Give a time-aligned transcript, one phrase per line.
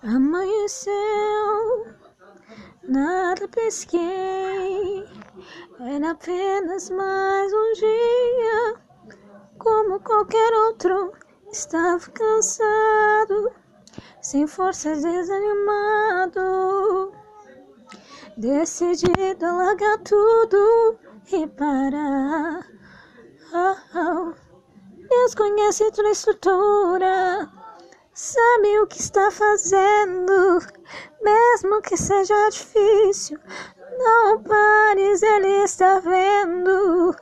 [0.00, 1.88] Amanheceu,
[2.84, 5.04] nada pesquei,
[5.80, 8.76] era apenas mais um dia,
[9.58, 11.12] como qualquer outro.
[11.50, 13.52] Estava cansado,
[14.20, 17.12] sem forças, desanimado,
[18.36, 20.96] decidido a largar tudo
[21.32, 22.64] e parar.
[23.52, 24.34] Oh, oh.
[25.08, 27.57] Deus conhece tua estrutura
[28.18, 30.58] sabe o que está fazendo,
[31.22, 33.38] mesmo que seja difícil.
[33.96, 37.14] Não pares, ele está vendo,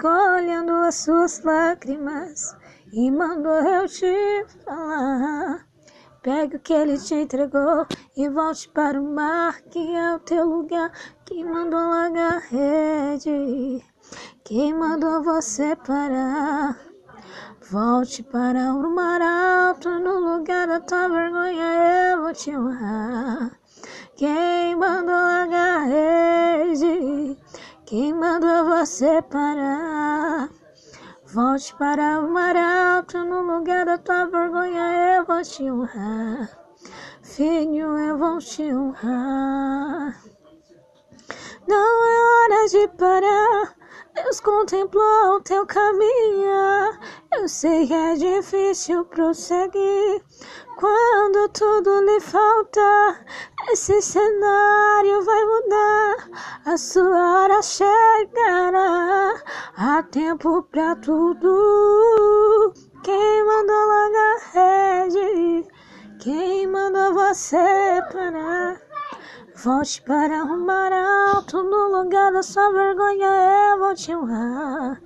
[0.00, 2.56] colhendo as suas lágrimas
[2.92, 5.66] e mandou eu te falar.
[6.22, 7.84] Pegue o que ele te entregou
[8.16, 10.92] e volte para o mar, que é o teu lugar.
[11.26, 13.84] Quem mandou largar a rede?
[14.44, 16.93] Quem mandou você parar?
[17.70, 23.52] Volte para o mar alto, no lugar da tua vergonha eu vou te honrar.
[24.16, 27.36] Quem mandou largar a?
[27.86, 30.50] Quem mandou você parar?
[31.24, 36.50] Volte para o mar alto, no lugar da tua vergonha eu vou te honrar.
[37.22, 40.03] Filho, eu vou te honrar.
[44.34, 46.98] Deus contemplou o teu caminho.
[47.34, 50.24] Eu sei que é difícil prosseguir
[50.76, 53.24] quando tudo lhe falta.
[53.70, 56.30] Esse cenário vai mudar,
[56.66, 59.40] a sua hora chegará.
[59.76, 62.72] Há tempo pra tudo.
[63.04, 65.68] Quem mandou largar a rede?
[66.18, 68.93] Quem mandou você parar?
[69.56, 75.00] Volte para o mar alto, no lugar da sua vergonha eu vou te honrar.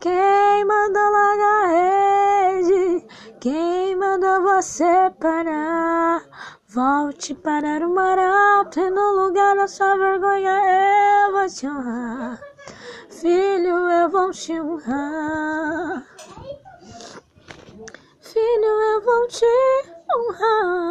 [0.00, 3.06] Quem mandou largar a rede?
[3.38, 6.22] Quem mandou você parar?
[6.66, 12.40] Volte para o mar alto e no lugar da sua vergonha eu vou te honrar.
[13.10, 16.02] Filho, eu vou te honrar.
[18.20, 19.46] Filho, eu vou te
[20.10, 20.85] honrar.